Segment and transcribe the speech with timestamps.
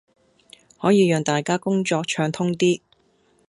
[0.79, 2.81] 可以讓大家工作暢通啲